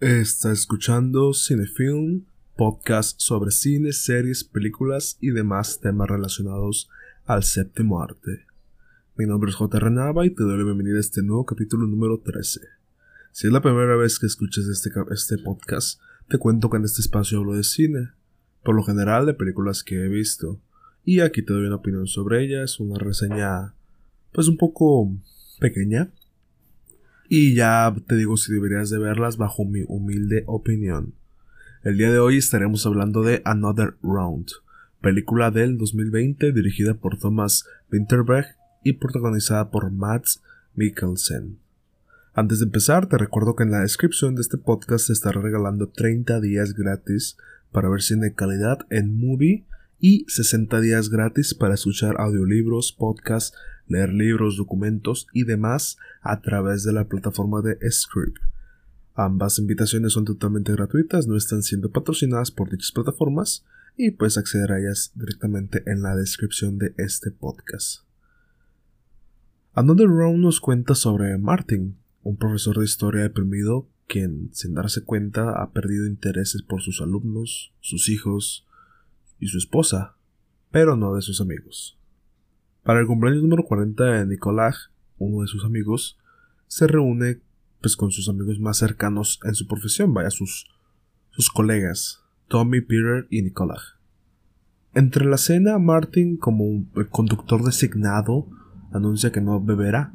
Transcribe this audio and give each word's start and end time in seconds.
Está 0.00 0.50
escuchando 0.50 1.34
Cinefilm, 1.34 2.24
podcast 2.56 3.20
sobre 3.20 3.50
cine, 3.50 3.92
series, 3.92 4.44
películas 4.44 5.18
y 5.20 5.28
demás 5.28 5.78
temas 5.78 6.08
relacionados 6.08 6.88
al 7.26 7.42
séptimo 7.42 8.02
arte. 8.02 8.46
Mi 9.16 9.26
nombre 9.26 9.50
es 9.50 9.56
J. 9.56 9.78
Renava 9.78 10.24
y 10.24 10.30
te 10.30 10.42
doy 10.42 10.56
la 10.56 10.64
bienvenida 10.64 10.96
a 10.96 11.00
este 11.00 11.22
nuevo 11.22 11.44
capítulo 11.44 11.86
número 11.86 12.18
13. 12.18 12.60
Si 13.32 13.46
es 13.46 13.52
la 13.52 13.60
primera 13.60 13.94
vez 13.96 14.18
que 14.18 14.24
escuchas 14.24 14.64
este, 14.68 14.88
este 15.10 15.36
podcast, 15.36 16.00
te 16.30 16.38
cuento 16.38 16.70
que 16.70 16.78
en 16.78 16.84
este 16.84 17.02
espacio 17.02 17.36
hablo 17.36 17.52
de 17.52 17.64
cine, 17.64 18.08
por 18.64 18.74
lo 18.74 18.82
general 18.82 19.26
de 19.26 19.34
películas 19.34 19.84
que 19.84 20.02
he 20.02 20.08
visto, 20.08 20.62
y 21.04 21.20
aquí 21.20 21.42
te 21.42 21.52
doy 21.52 21.66
una 21.66 21.76
opinión 21.76 22.06
sobre 22.06 22.42
ellas, 22.42 22.80
una 22.80 22.98
reseña 22.98 23.74
pues 24.32 24.48
un 24.48 24.56
poco 24.56 25.12
pequeña, 25.58 26.10
y 27.32 27.54
ya 27.54 27.94
te 28.08 28.16
digo 28.16 28.36
si 28.36 28.52
deberías 28.52 28.90
de 28.90 28.98
verlas 28.98 29.36
bajo 29.36 29.64
mi 29.64 29.84
humilde 29.86 30.42
opinión. 30.48 31.14
El 31.84 31.96
día 31.96 32.10
de 32.10 32.18
hoy 32.18 32.36
estaremos 32.36 32.84
hablando 32.86 33.22
de 33.22 33.40
Another 33.44 33.94
Round, 34.02 34.48
película 35.00 35.52
del 35.52 35.78
2020 35.78 36.50
dirigida 36.50 36.94
por 36.94 37.20
Thomas 37.20 37.66
Winterberg 37.92 38.56
y 38.82 38.94
protagonizada 38.94 39.70
por 39.70 39.92
Mads 39.92 40.42
Mikkelsen. 40.74 41.60
Antes 42.34 42.58
de 42.58 42.64
empezar, 42.64 43.06
te 43.06 43.16
recuerdo 43.16 43.54
que 43.54 43.62
en 43.62 43.70
la 43.70 43.82
descripción 43.82 44.34
de 44.34 44.40
este 44.40 44.58
podcast 44.58 45.06
se 45.06 45.12
estará 45.12 45.40
regalando 45.40 45.88
30 45.88 46.40
días 46.40 46.74
gratis 46.74 47.36
para 47.70 47.88
ver 47.88 48.02
cine 48.02 48.30
de 48.30 48.34
calidad 48.34 48.80
en 48.90 49.16
Movie 49.16 49.64
y 50.00 50.24
60 50.28 50.80
días 50.80 51.10
gratis 51.10 51.54
para 51.54 51.74
escuchar 51.74 52.16
audiolibros, 52.18 52.92
podcasts, 52.92 53.56
leer 53.86 54.12
libros, 54.12 54.56
documentos 54.56 55.26
y 55.32 55.44
demás 55.44 55.98
a 56.22 56.40
través 56.40 56.84
de 56.84 56.92
la 56.92 57.04
plataforma 57.06 57.60
de 57.60 57.78
Script. 57.90 58.38
Ambas 59.14 59.58
invitaciones 59.58 60.14
son 60.14 60.24
totalmente 60.24 60.72
gratuitas, 60.72 61.26
no 61.26 61.36
están 61.36 61.62
siendo 61.62 61.90
patrocinadas 61.90 62.50
por 62.50 62.70
dichas 62.70 62.92
plataformas 62.92 63.64
y 63.96 64.12
puedes 64.12 64.38
acceder 64.38 64.72
a 64.72 64.80
ellas 64.80 65.12
directamente 65.14 65.82
en 65.86 66.02
la 66.02 66.16
descripción 66.16 66.78
de 66.78 66.94
este 66.96 67.30
podcast. 67.30 68.04
Another 69.74 70.08
Round 70.08 70.38
nos 70.38 70.60
cuenta 70.60 70.94
sobre 70.94 71.36
Martin, 71.36 71.96
un 72.22 72.36
profesor 72.36 72.78
de 72.78 72.84
historia 72.84 73.22
deprimido 73.22 73.88
quien, 74.10 74.50
sin 74.52 74.74
darse 74.74 75.04
cuenta, 75.04 75.62
ha 75.62 75.70
perdido 75.70 76.06
intereses 76.06 76.62
por 76.62 76.82
sus 76.82 77.00
alumnos, 77.00 77.72
sus 77.80 78.08
hijos 78.08 78.66
y 79.40 79.48
su 79.48 79.58
esposa, 79.58 80.14
pero 80.70 80.96
no 80.96 81.14
de 81.14 81.22
sus 81.22 81.40
amigos. 81.40 81.98
Para 82.84 83.00
el 83.00 83.06
cumpleaños 83.06 83.42
número 83.42 83.64
40 83.64 84.04
de 84.04 84.26
Nicolás, 84.26 84.90
uno 85.18 85.42
de 85.42 85.48
sus 85.48 85.64
amigos, 85.64 86.18
se 86.66 86.86
reúne 86.86 87.40
pues 87.80 87.96
con 87.96 88.10
sus 88.10 88.28
amigos 88.28 88.60
más 88.60 88.78
cercanos 88.78 89.40
en 89.44 89.54
su 89.54 89.66
profesión, 89.66 90.12
vaya 90.12 90.30
sus, 90.30 90.66
sus 91.30 91.50
colegas, 91.50 92.22
Tommy, 92.48 92.80
Peter 92.80 93.26
y 93.30 93.42
Nicolás. 93.42 93.96
Entre 94.94 95.24
la 95.24 95.38
cena, 95.38 95.78
Martin, 95.78 96.36
como 96.36 96.84
el 96.96 97.08
conductor 97.08 97.62
designado, 97.62 98.48
anuncia 98.92 99.32
que 99.32 99.40
no 99.40 99.60
beberá, 99.60 100.14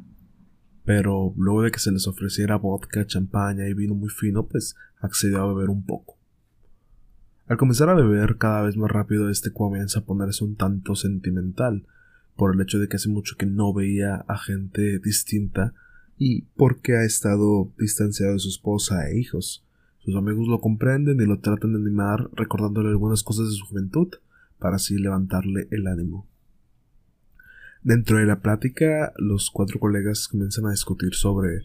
pero 0.84 1.34
luego 1.36 1.62
de 1.62 1.70
que 1.70 1.80
se 1.80 1.90
les 1.90 2.06
ofreciera 2.06 2.56
vodka, 2.56 3.06
champaña 3.06 3.66
y 3.68 3.74
vino 3.74 3.94
muy 3.94 4.10
fino, 4.10 4.46
pues 4.46 4.76
accedió 5.00 5.42
a 5.42 5.52
beber 5.52 5.70
un 5.70 5.84
poco. 5.84 6.15
Al 7.48 7.56
comenzar 7.56 7.88
a 7.88 7.94
beber 7.94 8.38
cada 8.38 8.62
vez 8.62 8.76
más 8.76 8.90
rápido, 8.90 9.30
este 9.30 9.52
comienza 9.52 10.00
a 10.00 10.04
ponerse 10.04 10.44
un 10.44 10.56
tanto 10.56 10.96
sentimental, 10.96 11.86
por 12.36 12.54
el 12.54 12.60
hecho 12.60 12.78
de 12.78 12.88
que 12.88 12.96
hace 12.96 13.08
mucho 13.08 13.36
que 13.36 13.46
no 13.46 13.72
veía 13.72 14.16
a 14.28 14.38
gente 14.38 14.98
distinta 14.98 15.72
y 16.18 16.42
porque 16.56 16.96
ha 16.96 17.04
estado 17.04 17.72
distanciado 17.78 18.34
de 18.34 18.38
su 18.38 18.48
esposa 18.48 19.08
e 19.08 19.18
hijos. 19.18 19.64
Sus 19.98 20.14
amigos 20.14 20.46
lo 20.46 20.60
comprenden 20.60 21.20
y 21.20 21.26
lo 21.26 21.40
tratan 21.40 21.72
de 21.72 21.78
animar 21.78 22.28
recordándole 22.32 22.90
algunas 22.90 23.22
cosas 23.22 23.48
de 23.48 23.54
su 23.56 23.64
juventud 23.66 24.08
para 24.58 24.76
así 24.76 24.96
levantarle 24.98 25.66
el 25.70 25.86
ánimo. 25.86 26.28
Dentro 27.82 28.18
de 28.18 28.26
la 28.26 28.40
plática, 28.40 29.12
los 29.16 29.50
cuatro 29.50 29.78
colegas 29.78 30.28
comienzan 30.28 30.66
a 30.66 30.70
discutir 30.72 31.14
sobre 31.14 31.64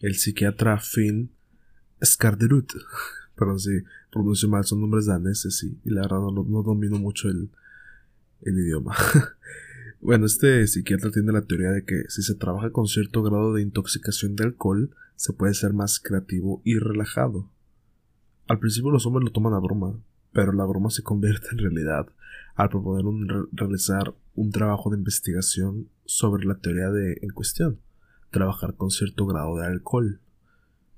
el 0.00 0.14
psiquiatra 0.14 0.78
Finn 0.78 1.30
Skarderud. 2.02 2.66
Perdón 3.36 3.58
si 3.58 3.70
pronuncio 4.10 4.48
mal, 4.48 4.64
son 4.64 4.80
nombres 4.80 5.06
daneses 5.06 5.62
y, 5.64 5.78
y 5.84 5.90
la 5.90 6.02
verdad 6.02 6.18
no, 6.18 6.62
domino 6.62 6.98
mucho 6.98 7.28
el, 7.28 7.50
el 8.42 8.58
idioma. 8.58 8.94
Bueno, 10.00 10.26
este 10.26 10.66
psiquiatra 10.66 11.10
tiene 11.10 11.32
la 11.32 11.46
teoría 11.46 11.70
de 11.70 11.82
que 11.82 12.04
si 12.08 12.20
se 12.20 12.34
trabaja 12.34 12.68
con 12.68 12.86
cierto 12.86 13.22
grado 13.22 13.54
de 13.54 13.62
intoxicación 13.62 14.36
de 14.36 14.44
alcohol, 14.44 14.94
se 15.16 15.32
puede 15.32 15.54
ser 15.54 15.72
más 15.72 15.98
creativo 15.98 16.60
y 16.62 16.78
relajado. 16.78 17.48
Al 18.46 18.58
principio 18.58 18.90
los 18.90 19.06
hombres 19.06 19.24
lo 19.24 19.32
toman 19.32 19.54
a 19.54 19.60
broma, 19.60 19.98
pero 20.34 20.52
la 20.52 20.66
broma 20.66 20.90
se 20.90 21.02
convierte 21.02 21.46
en 21.52 21.58
realidad 21.58 22.06
al 22.54 22.68
proponer 22.68 23.04
realizar 23.52 24.14
un 24.34 24.50
trabajo 24.50 24.90
de 24.90 24.98
investigación 24.98 25.88
sobre 26.04 26.44
la 26.44 26.58
teoría 26.58 26.90
de, 26.90 27.18
en 27.22 27.30
cuestión, 27.30 27.80
trabajar 28.30 28.74
con 28.74 28.90
cierto 28.90 29.26
grado 29.26 29.56
de 29.56 29.66
alcohol 29.66 30.20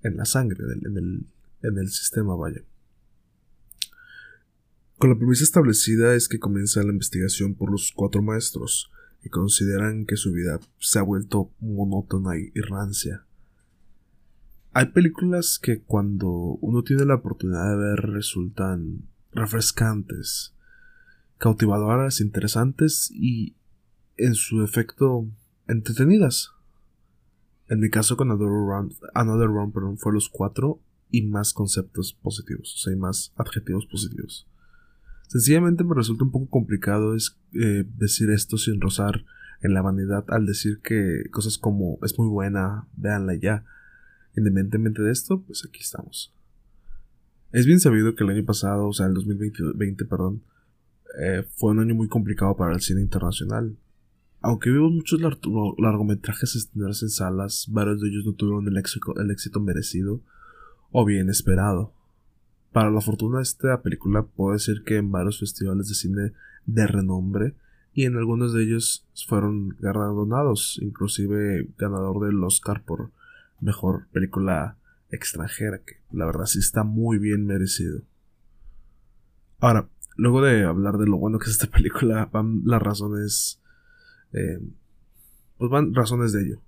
en 0.03 0.17
la 0.17 0.25
sangre, 0.25 0.65
en 0.65 0.97
el, 0.97 1.27
en 1.67 1.79
el 1.79 1.91
sistema, 1.91 2.35
vaya. 2.35 2.63
Con 4.99 5.11
la 5.11 5.19
premisa 5.19 5.45
establecida 5.45 6.15
es 6.15 6.29
que 6.29 6.39
comienza 6.39 6.83
la 6.83 6.93
investigación 6.93 7.55
por 7.55 7.71
los 7.71 7.93
cuatro 7.95 8.23
maestros, 8.23 8.91
que 9.21 9.29
consideran 9.29 10.07
que 10.07 10.17
su 10.17 10.33
vida 10.33 10.59
se 10.79 10.99
ha 10.99 11.03
vuelto 11.03 11.51
monótona 11.61 12.39
y 12.39 12.53
rancia. 12.61 13.27
Hay 14.73 14.87
películas 14.87 15.59
que 15.59 15.81
cuando 15.81 16.29
uno 16.29 16.83
tiene 16.83 17.05
la 17.05 17.15
oportunidad 17.15 17.71
de 17.71 17.77
ver 17.77 17.97
resultan 18.11 19.09
refrescantes, 19.33 20.55
cautivadoras, 21.39 22.21
interesantes 22.21 23.11
y, 23.11 23.57
en 24.17 24.35
su 24.35 24.63
efecto, 24.63 25.27
entretenidas. 25.67 26.53
En 27.69 27.81
mi 27.81 27.91
caso 27.91 28.17
con 28.17 28.31
Another 28.31 28.49
Round, 28.49 28.95
Another 29.15 29.49
Round 29.49 29.99
fue 29.99 30.13
los 30.13 30.29
cuatro 30.29 30.81
y 31.11 31.23
más 31.23 31.53
conceptos 31.53 32.13
positivos, 32.13 32.75
o 32.75 32.79
sea, 32.79 32.93
y 32.93 32.97
más 32.97 33.33
adjetivos 33.37 33.87
positivos. 33.87 34.47
Sencillamente 35.29 35.85
me 35.85 35.95
resulta 35.95 36.25
un 36.25 36.31
poco 36.31 36.49
complicado 36.49 37.15
es, 37.15 37.37
eh, 37.55 37.85
decir 37.97 38.31
esto 38.31 38.57
sin 38.57 38.81
rozar 38.81 39.25
en 39.61 39.75
la 39.75 39.83
vanidad 39.83 40.25
al 40.29 40.47
decir 40.47 40.81
que 40.83 41.25
cosas 41.31 41.59
como 41.59 41.99
es 42.03 42.19
muy 42.19 42.29
buena, 42.29 42.87
véanla 42.97 43.35
ya. 43.35 43.65
Independientemente 44.37 45.03
de 45.03 45.13
esto, 45.13 45.43
pues 45.43 45.65
aquí 45.67 45.81
estamos. 45.81 46.33
Es 47.53 47.67
bien 47.67 47.81
sabido 47.81 48.15
que 48.15 48.25
el 48.25 48.31
año 48.31 48.45
pasado, 48.45 48.87
o 48.89 48.93
sea, 48.93 49.07
el 49.07 49.15
2020, 49.15 50.05
perdón, 50.05 50.43
eh, 51.19 51.45
fue 51.57 51.71
un 51.71 51.81
año 51.81 51.95
muy 51.95 52.09
complicado 52.09 52.57
para 52.57 52.75
el 52.75 52.81
cine 52.81 53.01
internacional. 53.01 53.77
Aunque 54.43 54.71
vimos 54.71 54.93
muchos 54.93 55.21
largometrajes 55.21 56.55
estrenarse 56.55 57.07
en 57.07 57.11
salas, 57.11 57.67
varios 57.71 58.01
de 58.01 58.09
ellos 58.09 58.27
no 58.27 58.35
tuvieron 58.35 58.69
el 58.69 58.77
éxito, 58.77 59.17
el 59.17 59.31
éxito 59.31 59.59
merecido 59.61 60.21
o 60.91 61.05
bien 61.05 61.31
esperado. 61.31 61.93
Para 62.73 62.91
la 62.91 63.01
fortuna 63.01 63.39
de 63.39 63.45
esta 63.45 63.83
película 63.83 64.23
puedo 64.23 64.53
decir 64.53 64.83
que 64.85 64.97
en 64.97 65.11
varios 65.11 65.41
festivales 65.41 65.89
de 65.89 65.95
cine 65.95 66.33
de 66.67 66.87
renombre 66.87 67.55
y 67.95 68.05
en 68.05 68.17
algunos 68.17 68.53
de 68.53 68.63
ellos 68.63 69.07
fueron 69.27 69.77
galardonados, 69.81 70.79
inclusive 70.83 71.69
ganador 71.79 72.27
del 72.27 72.43
Oscar 72.45 72.85
por 72.85 73.11
mejor 73.61 74.07
película 74.13 74.77
extranjera, 75.11 75.79
que 75.79 75.95
la 76.11 76.27
verdad 76.27 76.45
sí 76.45 76.59
está 76.59 76.85
muy 76.85 77.19
bien 77.19 77.47
merecido. 77.47 78.03
Ahora, 79.61 79.89
luego 80.17 80.43
de 80.43 80.65
hablar 80.65 80.99
de 80.99 81.07
lo 81.07 81.17
bueno 81.17 81.39
que 81.39 81.47
es 81.47 81.53
esta 81.53 81.67
película, 81.71 82.27
van 82.27 82.63
las 82.65 82.83
razones. 82.83 83.61
Eh, 84.33 84.61
pues 85.57 85.71
van 85.71 85.95
razones 85.95 86.33
de 86.33 86.43
ello. 86.43 86.61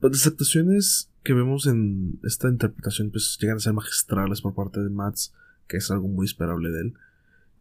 Las 0.00 0.26
actuaciones 0.26 1.10
que 1.26 1.34
vemos 1.34 1.66
en 1.66 2.20
esta 2.22 2.48
interpretación 2.48 3.10
pues 3.10 3.36
llegan 3.40 3.56
a 3.56 3.60
ser 3.60 3.72
magistrales 3.72 4.40
por 4.40 4.54
parte 4.54 4.80
de 4.80 4.88
Mats, 4.88 5.34
que 5.66 5.78
es 5.78 5.90
algo 5.90 6.06
muy 6.06 6.24
esperable 6.24 6.70
de 6.70 6.82
él, 6.82 6.94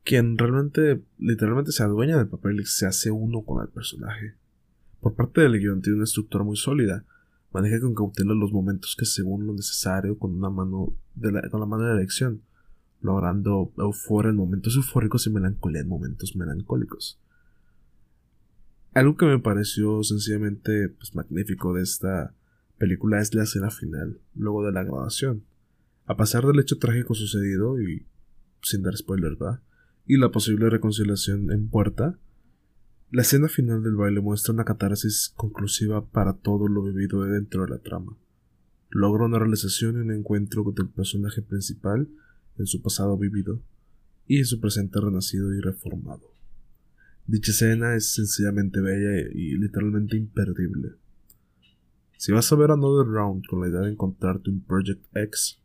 quien 0.03 0.37
realmente, 0.37 1.01
literalmente 1.17 1.71
se 1.71 1.81
adueña 1.81 2.15
del 2.15 2.27
papel 2.27 2.59
y 2.59 2.65
se 2.65 2.85
hace 2.85 3.09
uno 3.09 3.41
con 3.41 3.63
el 3.63 3.69
personaje. 3.69 4.35
Por 5.01 5.15
parte 5.15 5.41
del 5.41 5.59
guion 5.59 5.81
tiene 5.81 5.95
una 5.95 6.03
estructura 6.03 6.43
muy 6.43 6.57
sólida, 6.57 7.05
maneja 7.51 7.79
con 7.79 7.95
cautela 7.95 8.35
los 8.35 8.53
momentos 8.53 8.95
que 8.95 9.05
según 9.05 9.47
lo 9.47 9.53
necesario 9.53 10.19
con 10.19 10.35
una 10.35 10.51
mano 10.51 10.93
de 11.15 11.31
la, 11.31 11.49
con 11.49 11.59
la 11.59 11.65
mano 11.65 11.85
de 11.85 11.89
la 11.89 11.99
elección, 11.99 12.43
logrando 13.01 13.73
euforia 13.79 14.29
en 14.29 14.35
momentos 14.35 14.75
eufóricos 14.75 15.25
y 15.25 15.31
melancolía 15.31 15.81
en 15.81 15.89
momentos 15.89 16.35
melancólicos. 16.35 17.19
Algo 18.93 19.17
que 19.17 19.25
me 19.25 19.39
pareció 19.39 20.03
sencillamente 20.03 20.89
pues, 20.89 21.15
magnífico 21.15 21.73
de 21.73 21.81
esta 21.81 22.35
película 22.77 23.21
es 23.21 23.33
la 23.33 23.43
escena 23.43 23.69
final, 23.69 24.19
luego 24.35 24.65
de 24.65 24.71
la 24.71 24.83
grabación. 24.83 25.43
A 26.05 26.15
pesar 26.17 26.45
del 26.45 26.59
hecho 26.59 26.77
trágico 26.77 27.15
sucedido, 27.15 27.81
y 27.81 28.05
sin 28.61 28.83
dar 28.83 28.95
spoiler, 28.95 29.41
¿va? 29.41 29.61
Y 30.05 30.17
la 30.17 30.31
posible 30.31 30.69
reconciliación 30.69 31.51
en 31.51 31.69
puerta, 31.69 32.19
la 33.11 33.21
escena 33.21 33.47
final 33.47 33.83
del 33.83 33.95
baile 33.95 34.19
muestra 34.19 34.53
una 34.53 34.65
catarsis 34.65 35.31
conclusiva 35.35 36.05
para 36.05 36.33
todo 36.33 36.67
lo 36.67 36.83
vivido 36.83 37.23
dentro 37.23 37.63
de 37.63 37.69
la 37.69 37.77
trama. 37.79 38.17
logra 38.89 39.25
una 39.25 39.39
realización 39.39 39.95
y 39.95 39.99
un 39.99 40.11
encuentro 40.11 40.63
con 40.63 40.73
el 40.77 40.89
personaje 40.89 41.41
principal 41.41 42.07
en 42.57 42.65
su 42.65 42.81
pasado 42.81 43.17
vivido 43.17 43.61
y 44.27 44.39
en 44.39 44.45
su 44.45 44.59
presente 44.61 44.99
renacido 45.01 45.53
y 45.53 45.59
reformado. 45.59 46.31
Dicha 47.27 47.51
escena 47.51 47.95
es 47.95 48.13
sencillamente 48.13 48.79
bella 48.79 49.29
y 49.33 49.57
literalmente 49.57 50.15
imperdible. 50.15 50.93
Si 52.25 52.31
vas 52.31 52.51
a 52.51 52.55
ver 52.55 52.71
Another 52.71 53.05
Round 53.05 53.45
con 53.45 53.61
la 53.61 53.67
idea 53.67 53.81
de 53.81 53.91
encontrarte 53.91 54.49
un 54.49 54.59
Project 54.61 55.05
X, 55.15 55.61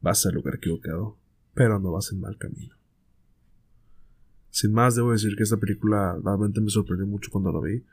vas 0.00 0.26
al 0.26 0.34
lugar 0.34 0.56
equivocado, 0.56 1.16
pero 1.54 1.78
no 1.78 1.92
vas 1.92 2.10
en 2.10 2.18
mal 2.18 2.36
camino. 2.36 2.74
Sin 4.50 4.72
más, 4.72 4.96
debo 4.96 5.12
decir 5.12 5.36
que 5.36 5.44
esta 5.44 5.56
película 5.56 6.18
realmente 6.20 6.60
me 6.60 6.68
sorprendió 6.68 7.06
mucho 7.06 7.30
cuando 7.30 7.52
la 7.52 7.60
vi. 7.60 7.84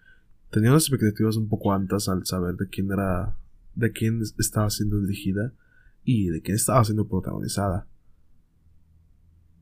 Tenía 0.50 0.71
unas 0.71 0.88
expectativas 0.88 1.36
un 1.36 1.48
poco 1.48 1.74
altas 1.74 2.09
al 2.09 2.25
saber 2.25 2.56
de 2.56 2.69
quién 2.69 2.92
era, 2.92 3.38
de 3.75 3.92
quién 3.92 4.19
estaba 4.39 4.71
siendo 4.71 5.00
dirigida 5.00 5.53
y 6.03 6.30
de 6.30 6.42
quién 6.42 6.56
estaba 6.56 6.83
siendo 6.83 7.07
protagonizada. 7.07 7.88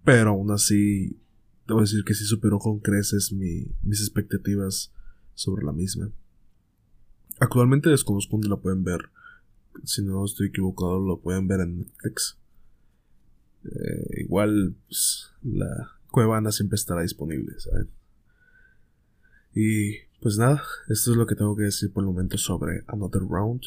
Pero 0.06 0.30
aún 0.30 0.50
así, 0.52 1.20
debo 1.68 1.82
decir 1.82 2.06
que 2.06 2.14
sí 2.14 2.24
superó 2.24 2.58
con 2.58 2.80
creces 2.80 3.34
mis 3.34 4.00
expectativas 4.00 4.94
sobre 5.34 5.66
la 5.66 5.74
misma. 5.74 6.14
Actualmente 7.40 7.90
desconozco 7.90 8.32
dónde 8.34 8.50
la 8.50 8.58
pueden 8.58 8.84
ver. 8.84 9.10
Si 9.84 10.04
no 10.04 10.26
estoy 10.26 10.48
equivocado, 10.48 11.00
lo 11.00 11.20
pueden 11.20 11.48
ver 11.48 11.62
en 11.62 11.80
Netflix. 11.80 12.38
Eh, 13.64 14.22
igual, 14.24 14.76
pues, 14.88 15.32
la 15.44 15.92
Cuevana 16.12 16.52
siempre 16.52 16.76
estará 16.76 17.02
disponible, 17.02 17.60
¿saben? 17.60 17.90
Y 19.54 19.98
pues 20.22 20.38
nada, 20.38 20.62
esto 20.90 21.12
es 21.12 21.18
lo 21.18 21.26
que 21.26 21.36
tengo 21.36 21.56
que 21.56 21.64
decir 21.64 21.92
por 21.92 22.04
el 22.04 22.08
momento 22.08 22.38
sobre 22.38 22.84
Another 22.88 23.22
Round 23.22 23.62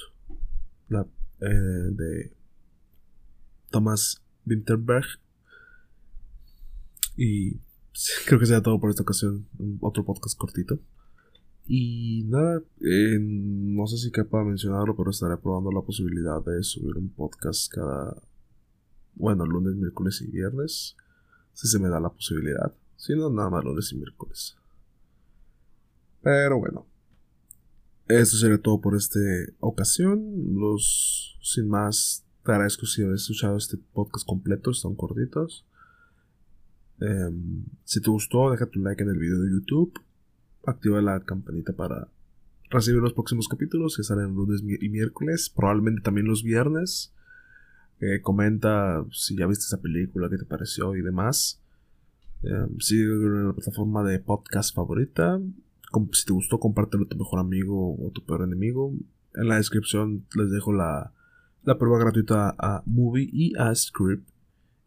la, 0.88 1.06
eh, 1.40 1.46
de 1.46 2.32
Thomas 3.70 4.22
Winterberg. 4.46 5.06
Y 7.16 7.56
creo 8.26 8.38
que 8.38 8.46
sea 8.46 8.62
todo 8.62 8.78
por 8.78 8.90
esta 8.90 9.02
ocasión. 9.02 9.48
Otro 9.80 10.04
podcast 10.04 10.38
cortito. 10.38 10.78
Y 11.66 12.24
nada, 12.24 12.60
eh, 12.80 13.18
no 13.20 13.86
sé 13.86 13.96
si 13.96 14.10
capaz 14.10 14.44
mencionarlo, 14.44 14.96
pero 14.96 15.10
estaré 15.10 15.36
probando 15.36 15.70
la 15.70 15.80
posibilidad 15.82 16.44
de 16.44 16.62
subir 16.62 16.96
un 16.96 17.08
podcast 17.10 17.72
cada, 17.72 18.16
bueno, 19.14 19.46
lunes, 19.46 19.76
miércoles 19.76 20.20
y 20.22 20.30
viernes, 20.30 20.96
si 21.52 21.68
se 21.68 21.78
me 21.78 21.88
da 21.88 22.00
la 22.00 22.10
posibilidad. 22.10 22.74
Si 22.96 23.14
no, 23.14 23.30
nada 23.30 23.50
más 23.50 23.64
lunes 23.64 23.92
y 23.92 23.96
miércoles. 23.96 24.56
Pero 26.20 26.58
bueno, 26.58 26.86
eso 28.08 28.36
sería 28.36 28.58
todo 28.58 28.80
por 28.80 28.96
esta 28.96 29.20
ocasión. 29.60 30.54
Los, 30.54 31.38
sin 31.42 31.68
más, 31.68 32.24
te 32.44 32.52
agradezco 32.52 32.86
si 32.86 33.04
has 33.04 33.22
escuchado 33.22 33.56
este 33.56 33.76
podcast 33.76 34.26
completo, 34.26 34.72
están 34.72 34.94
cortitos. 34.94 35.64
Em, 37.00 37.64
si 37.84 38.00
te 38.00 38.10
gustó, 38.10 38.50
deja 38.50 38.66
tu 38.66 38.80
like 38.80 39.02
en 39.02 39.10
el 39.10 39.18
video 39.18 39.40
de 39.40 39.50
YouTube 39.50 39.92
activa 40.66 41.00
la 41.02 41.20
campanita 41.20 41.72
para 41.72 42.08
recibir 42.70 43.00
los 43.00 43.12
próximos 43.12 43.48
capítulos 43.48 43.96
que 43.96 44.02
salen 44.02 44.34
lunes 44.34 44.62
y 44.62 44.88
miércoles, 44.88 45.50
probablemente 45.54 46.02
también 46.02 46.26
los 46.26 46.42
viernes. 46.42 47.14
Eh, 48.00 48.20
comenta 48.20 49.04
si 49.12 49.36
ya 49.36 49.46
viste 49.46 49.64
esa 49.64 49.80
película, 49.80 50.28
qué 50.28 50.38
te 50.38 50.44
pareció 50.44 50.96
y 50.96 51.02
demás. 51.02 51.62
Eh, 52.42 52.66
sigue 52.80 53.04
en 53.04 53.46
la 53.46 53.52
plataforma 53.52 54.02
de 54.02 54.18
podcast 54.18 54.74
favorita. 54.74 55.40
si 56.12 56.26
te 56.26 56.32
gustó, 56.32 56.58
compártelo 56.58 57.04
a 57.04 57.08
tu 57.08 57.16
mejor 57.16 57.38
amigo 57.38 57.94
o 57.94 58.10
tu 58.10 58.24
peor 58.24 58.42
enemigo. 58.42 58.92
En 59.34 59.48
la 59.48 59.56
descripción 59.56 60.26
les 60.34 60.50
dejo 60.50 60.72
la, 60.72 61.12
la 61.62 61.78
prueba 61.78 61.98
gratuita 61.98 62.54
a 62.58 62.82
Movie 62.86 63.28
y 63.32 63.52
a 63.56 63.74
Script. 63.74 64.28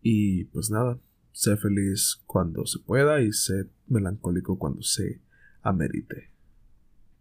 Y 0.01 0.45
pues 0.45 0.69
nada, 0.69 0.99
sé 1.31 1.55
feliz 1.57 2.21
cuando 2.25 2.65
se 2.65 2.79
pueda 2.79 3.21
y 3.21 3.31
sé 3.31 3.69
melancólico 3.87 4.59
cuando 4.59 4.81
se 4.81 5.21
amerite. 5.65 6.29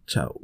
Chao. 0.05 0.39